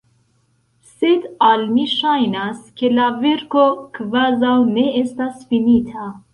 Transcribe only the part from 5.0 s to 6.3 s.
estas finita.